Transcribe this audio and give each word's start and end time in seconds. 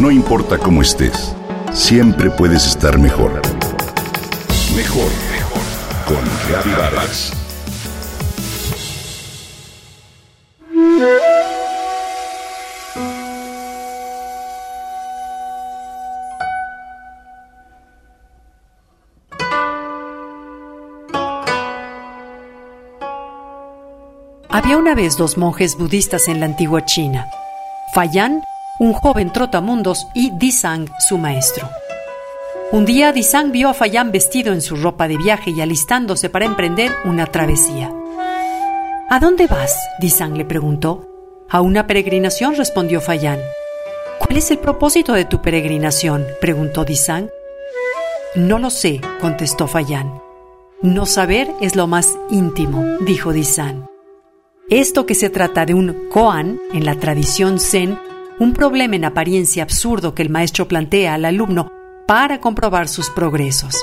No 0.00 0.10
importa 0.10 0.56
cómo 0.56 0.80
estés, 0.80 1.36
siempre 1.74 2.30
puedes 2.30 2.66
estar 2.66 2.98
mejor. 2.98 3.42
Mejor, 4.74 5.10
mejor. 5.30 5.60
Con 6.06 6.74
Vargas. 6.74 7.32
Había 24.48 24.78
una 24.78 24.94
vez 24.94 25.18
dos 25.18 25.36
monjes 25.36 25.76
budistas 25.76 26.26
en 26.28 26.40
la 26.40 26.46
antigua 26.46 26.86
China. 26.86 27.26
Fayan, 27.94 28.40
un 28.80 28.94
joven 28.94 29.30
trotamundos, 29.30 30.06
y 30.14 30.30
Disang, 30.30 30.88
su 30.98 31.18
maestro. 31.18 31.68
Un 32.72 32.86
día 32.86 33.12
Disang 33.12 33.52
vio 33.52 33.68
a 33.68 33.74
Fayan 33.74 34.10
vestido 34.10 34.54
en 34.54 34.62
su 34.62 34.74
ropa 34.74 35.06
de 35.06 35.18
viaje 35.18 35.50
y 35.50 35.60
alistándose 35.60 36.30
para 36.30 36.46
emprender 36.46 36.90
una 37.04 37.26
travesía. 37.26 37.92
¿A 39.10 39.20
dónde 39.20 39.46
vas? 39.46 39.76
Disang 39.98 40.34
le 40.34 40.46
preguntó. 40.46 41.06
A 41.50 41.60
una 41.60 41.86
peregrinación, 41.86 42.56
respondió 42.56 43.02
Fayan. 43.02 43.38
¿Cuál 44.18 44.38
es 44.38 44.50
el 44.50 44.58
propósito 44.58 45.12
de 45.12 45.26
tu 45.26 45.42
peregrinación? 45.42 46.24
preguntó 46.40 46.86
Disang. 46.86 47.28
No 48.34 48.58
lo 48.58 48.70
sé, 48.70 49.02
contestó 49.20 49.66
Fayan. 49.66 50.22
No 50.80 51.04
saber 51.04 51.52
es 51.60 51.76
lo 51.76 51.86
más 51.86 52.16
íntimo, 52.30 52.82
dijo 53.00 53.34
Disang. 53.34 53.86
Esto 54.70 55.04
que 55.04 55.14
se 55.14 55.28
trata 55.28 55.66
de 55.66 55.74
un 55.74 56.08
koan 56.10 56.58
en 56.72 56.86
la 56.86 56.94
tradición 56.94 57.60
zen, 57.60 57.98
un 58.40 58.54
problema 58.54 58.96
en 58.96 59.04
apariencia 59.04 59.62
absurdo 59.62 60.14
que 60.14 60.22
el 60.22 60.30
maestro 60.30 60.66
plantea 60.66 61.12
al 61.12 61.26
alumno 61.26 61.70
para 62.06 62.40
comprobar 62.40 62.88
sus 62.88 63.10
progresos. 63.10 63.76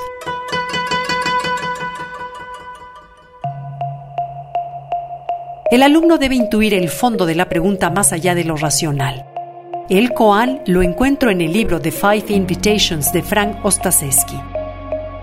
El 5.69 5.83
alumno 5.83 6.17
debe 6.17 6.33
intuir 6.33 6.73
el 6.73 6.89
fondo 6.89 7.27
de 7.27 7.35
la 7.35 7.47
pregunta 7.47 7.91
más 7.91 8.11
allá 8.13 8.33
de 8.33 8.45
lo 8.45 8.57
racional. 8.57 9.27
El 9.89 10.11
koan 10.13 10.61
lo 10.65 10.81
encuentro 10.81 11.29
en 11.29 11.41
el 11.41 11.53
libro 11.53 11.79
The 11.79 11.91
Five 11.91 12.25
Invitations 12.29 13.13
de 13.13 13.21
Frank 13.21 13.63
Ostaseski. 13.63 14.39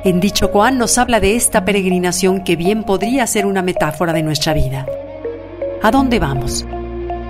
En 0.04 0.20
dicho 0.20 0.52
koan 0.52 0.78
nos 0.78 0.96
habla 0.96 1.19
de 1.19 1.34
esta 1.34 1.64
peregrinación 1.64 2.44
que 2.44 2.54
bien 2.54 2.84
podría 2.84 3.26
ser 3.26 3.46
una 3.46 3.62
metáfora 3.62 4.12
de 4.12 4.22
nuestra 4.22 4.54
vida. 4.54 4.86
¿A 5.82 5.91
dónde 5.91 6.20
vamos? 6.20 6.64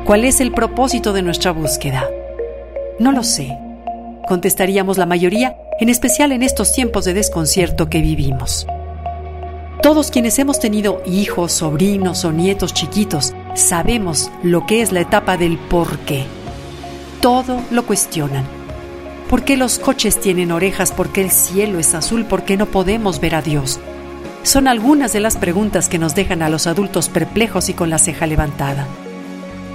¿Cuál 0.04 0.26
es 0.26 0.42
el 0.42 0.52
propósito 0.52 1.14
de 1.14 1.22
nuestra 1.22 1.52
búsqueda? 1.52 2.10
No 2.98 3.10
lo 3.10 3.24
sé, 3.24 3.56
contestaríamos 4.28 4.98
la 4.98 5.06
mayoría 5.06 5.56
en 5.80 5.88
especial 5.88 6.32
en 6.32 6.42
estos 6.42 6.72
tiempos 6.72 7.06
de 7.06 7.14
desconcierto 7.14 7.88
que 7.88 8.02
vivimos. 8.02 8.66
Todos 9.80 10.10
quienes 10.10 10.38
hemos 10.38 10.60
tenido 10.60 11.02
hijos, 11.06 11.52
sobrinos 11.52 12.26
o 12.26 12.32
nietos 12.32 12.74
chiquitos 12.74 13.32
sabemos 13.54 14.30
lo 14.42 14.66
que 14.66 14.82
es 14.82 14.92
la 14.92 15.00
etapa 15.00 15.38
del 15.38 15.56
por 15.56 15.98
qué. 16.00 16.24
Todo 17.22 17.62
lo 17.70 17.86
cuestionan. 17.86 18.44
¿Por 19.30 19.42
qué 19.42 19.56
los 19.56 19.78
coches 19.78 20.20
tienen 20.20 20.52
orejas? 20.52 20.92
¿Por 20.92 21.12
qué 21.12 21.22
el 21.22 21.30
cielo 21.30 21.78
es 21.78 21.94
azul? 21.94 22.26
¿Por 22.26 22.42
qué 22.42 22.58
no 22.58 22.66
podemos 22.66 23.20
ver 23.20 23.36
a 23.36 23.40
Dios? 23.40 23.80
Son 24.42 24.68
algunas 24.68 25.14
de 25.14 25.20
las 25.20 25.38
preguntas 25.38 25.88
que 25.88 25.98
nos 25.98 26.14
dejan 26.14 26.42
a 26.42 26.50
los 26.50 26.66
adultos 26.66 27.08
perplejos 27.08 27.70
y 27.70 27.72
con 27.72 27.88
la 27.88 27.98
ceja 27.98 28.26
levantada. 28.26 28.86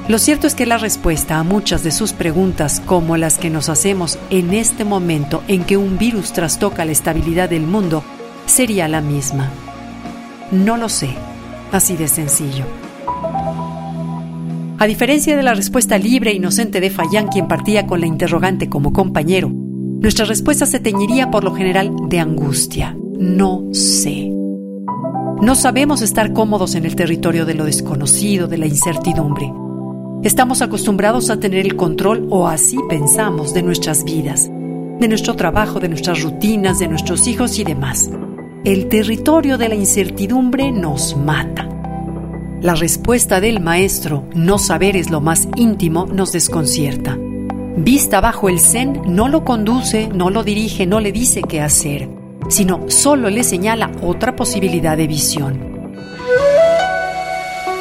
Lo 0.09 0.17
cierto 0.17 0.47
es 0.47 0.55
que 0.55 0.65
la 0.65 0.79
respuesta 0.79 1.38
a 1.38 1.43
muchas 1.43 1.83
de 1.83 1.91
sus 1.91 2.13
preguntas, 2.13 2.81
como 2.83 3.15
las 3.15 3.38
que 3.38 3.52
nos 3.52 3.69
hacemos 3.69 4.17
en 4.31 4.55
este 4.55 4.83
momento 4.83 5.43
en 5.47 5.63
que 5.63 5.77
un 5.77 5.99
virus 5.99 6.33
trastoca 6.33 6.83
la 6.83 6.93
estabilidad 6.93 7.47
del 7.47 7.67
mundo, 7.67 8.03
sería 8.47 8.87
la 8.87 9.02
misma. 9.02 9.52
No 10.52 10.77
lo 10.77 10.89
sé, 10.89 11.09
así 11.71 11.95
de 11.95 12.08
sencillo. 12.08 12.65
A 14.80 14.87
diferencia 14.87 15.37
de 15.37 15.43
la 15.43 15.53
respuesta 15.53 15.99
libre 15.99 16.31
e 16.31 16.37
inocente 16.37 16.81
de 16.81 16.89
Fayán, 16.89 17.27
quien 17.27 17.48
partía 17.48 17.86
con 17.86 17.99
la 17.99 18.08
interrogante 18.08 18.67
como 18.67 18.92
compañero, 18.92 19.52
nuestra 19.53 20.25
respuesta 20.25 20.65
se 20.65 20.80
teñiría 20.80 21.30
por 21.30 21.43
lo 21.43 21.53
general 21.53 21.92
de 22.08 22.19
angustia. 22.19 22.98
No 23.19 23.64
sé. 23.73 24.31
No 25.39 25.53
sabemos 25.53 26.02
estar 26.02 26.33
cómodos 26.33 26.73
en 26.73 26.87
el 26.87 26.95
territorio 26.95 27.45
de 27.45 27.53
lo 27.53 27.64
desconocido, 27.64 28.48
de 28.48 28.58
la 28.58 28.65
incertidumbre. 28.65 29.52
Estamos 30.21 30.61
acostumbrados 30.61 31.30
a 31.30 31.39
tener 31.39 31.65
el 31.65 31.77
control, 31.77 32.27
o 32.30 32.45
así 32.45 32.77
pensamos, 32.89 33.53
de 33.53 33.63
nuestras 33.63 34.03
vidas, 34.03 34.49
de 34.49 35.07
nuestro 35.07 35.37
trabajo, 35.37 35.80
de 35.80 35.87
nuestras 35.87 36.21
rutinas, 36.21 36.77
de 36.77 36.89
nuestros 36.89 37.25
hijos 37.25 37.57
y 37.57 37.63
demás. 37.63 38.11
El 38.65 38.89
territorio 38.89 39.57
de 39.57 39.69
la 39.69 39.75
incertidumbre 39.75 40.73
nos 40.73 41.15
mata. 41.15 41.69
La 42.61 42.75
respuesta 42.75 43.39
del 43.39 43.61
maestro, 43.61 44.25
no 44.35 44.57
saber 44.57 44.97
es 44.97 45.09
lo 45.09 45.21
más 45.21 45.47
íntimo, 45.55 46.05
nos 46.05 46.33
desconcierta. 46.33 47.17
Vista 47.77 48.19
bajo 48.19 48.49
el 48.49 48.59
zen, 48.59 49.01
no 49.05 49.30
lo 49.30 49.45
conduce, 49.45 50.09
no 50.09 50.30
lo 50.30 50.43
dirige, 50.43 50.86
no 50.86 50.99
le 50.99 51.13
dice 51.13 51.43
qué 51.43 51.61
hacer, 51.61 52.09
sino 52.49 52.89
solo 52.89 53.30
le 53.30 53.43
señala 53.43 53.89
otra 54.01 54.36
posibilidad 54.36 54.97
de 54.97 55.07
visión. 55.07 55.80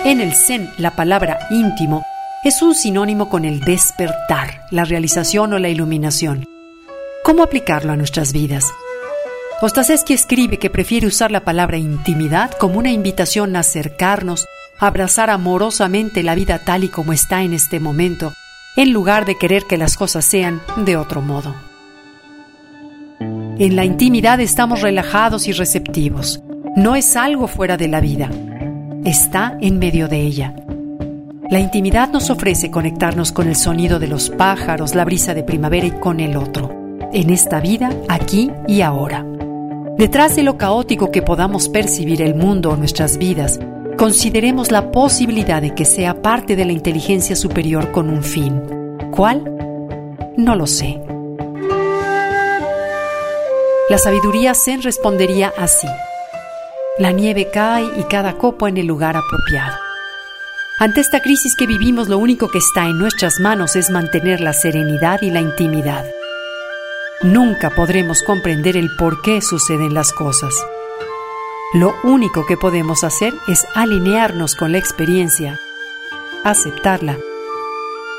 En 0.04 0.20
el 0.20 0.34
zen, 0.34 0.70
la 0.78 0.94
palabra 0.94 1.36
íntimo 1.50 2.04
es 2.44 2.62
un 2.62 2.74
sinónimo 2.74 3.28
con 3.28 3.44
el 3.44 3.60
despertar, 3.60 4.62
la 4.70 4.84
realización 4.84 5.52
o 5.52 5.58
la 5.58 5.68
iluminación. 5.68 6.44
¿Cómo 7.24 7.42
aplicarlo 7.42 7.92
a 7.92 7.96
nuestras 7.96 8.32
vidas? 8.32 8.64
Ostaseski 9.60 10.14
escribe 10.14 10.58
que 10.58 10.70
prefiere 10.70 11.08
usar 11.08 11.32
la 11.32 11.40
palabra 11.40 11.78
intimidad 11.78 12.52
como 12.52 12.78
una 12.78 12.92
invitación 12.92 13.56
a 13.56 13.60
acercarnos, 13.60 14.46
abrazar 14.78 15.30
amorosamente 15.30 16.22
la 16.22 16.36
vida 16.36 16.60
tal 16.60 16.84
y 16.84 16.88
como 16.88 17.12
está 17.12 17.42
en 17.42 17.54
este 17.54 17.80
momento, 17.80 18.32
en 18.76 18.92
lugar 18.92 19.24
de 19.24 19.36
querer 19.36 19.64
que 19.64 19.76
las 19.76 19.96
cosas 19.96 20.24
sean 20.24 20.62
de 20.76 20.96
otro 20.96 21.20
modo. 21.20 21.56
En 23.20 23.74
la 23.74 23.84
intimidad 23.84 24.38
estamos 24.38 24.80
relajados 24.80 25.48
y 25.48 25.52
receptivos. 25.52 26.40
No 26.76 26.94
es 26.94 27.16
algo 27.16 27.48
fuera 27.48 27.76
de 27.76 27.88
la 27.88 28.00
vida. 28.00 28.30
Está 29.04 29.58
en 29.60 29.80
medio 29.80 30.06
de 30.06 30.20
ella. 30.20 30.54
La 31.50 31.60
intimidad 31.60 32.10
nos 32.10 32.28
ofrece 32.28 32.70
conectarnos 32.70 33.32
con 33.32 33.48
el 33.48 33.56
sonido 33.56 33.98
de 33.98 34.06
los 34.06 34.28
pájaros, 34.28 34.94
la 34.94 35.06
brisa 35.06 35.32
de 35.32 35.42
primavera 35.42 35.86
y 35.86 35.92
con 35.92 36.20
el 36.20 36.36
otro, 36.36 36.70
en 37.10 37.30
esta 37.30 37.58
vida, 37.58 37.90
aquí 38.06 38.50
y 38.66 38.82
ahora. 38.82 39.24
Detrás 39.96 40.36
de 40.36 40.42
lo 40.42 40.58
caótico 40.58 41.10
que 41.10 41.22
podamos 41.22 41.70
percibir 41.70 42.20
el 42.20 42.34
mundo 42.34 42.72
o 42.72 42.76
nuestras 42.76 43.16
vidas, 43.16 43.58
consideremos 43.96 44.70
la 44.70 44.90
posibilidad 44.92 45.62
de 45.62 45.74
que 45.74 45.86
sea 45.86 46.20
parte 46.20 46.54
de 46.54 46.66
la 46.66 46.72
inteligencia 46.72 47.34
superior 47.34 47.92
con 47.92 48.10
un 48.10 48.22
fin. 48.22 48.60
¿Cuál? 49.10 49.42
No 50.36 50.54
lo 50.54 50.66
sé. 50.66 51.00
La 53.88 53.96
sabiduría 53.96 54.52
Zen 54.52 54.82
respondería 54.82 55.50
así. 55.56 55.88
La 56.98 57.10
nieve 57.10 57.48
cae 57.50 57.86
y 57.98 58.02
cada 58.02 58.34
copo 58.34 58.68
en 58.68 58.76
el 58.76 58.86
lugar 58.86 59.16
apropiado. 59.16 59.87
Ante 60.80 61.00
esta 61.00 61.20
crisis 61.20 61.56
que 61.56 61.66
vivimos, 61.66 62.08
lo 62.08 62.18
único 62.18 62.48
que 62.48 62.58
está 62.58 62.86
en 62.86 62.98
nuestras 62.98 63.40
manos 63.40 63.74
es 63.74 63.90
mantener 63.90 64.40
la 64.40 64.52
serenidad 64.52 65.22
y 65.22 65.30
la 65.32 65.40
intimidad. 65.40 66.06
Nunca 67.20 67.70
podremos 67.70 68.22
comprender 68.22 68.76
el 68.76 68.94
por 68.94 69.20
qué 69.20 69.42
suceden 69.42 69.92
las 69.92 70.12
cosas. 70.12 70.54
Lo 71.74 71.96
único 72.04 72.46
que 72.46 72.56
podemos 72.56 73.02
hacer 73.02 73.34
es 73.48 73.66
alinearnos 73.74 74.54
con 74.54 74.70
la 74.70 74.78
experiencia, 74.78 75.58
aceptarla, 76.44 77.18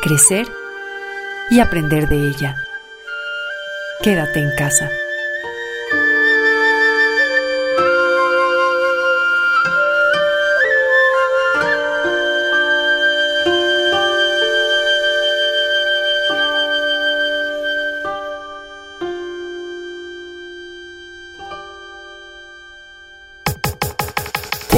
crecer 0.01 0.45
y 1.49 1.61
aprender 1.61 2.09
de 2.09 2.27
ella. 2.27 2.57
Quédate 4.03 4.41
en 4.41 4.53
casa. 4.57 4.89